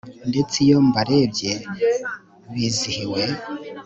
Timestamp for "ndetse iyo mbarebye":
0.29-1.53